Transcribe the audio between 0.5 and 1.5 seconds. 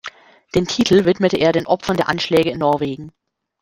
Den Titel widmete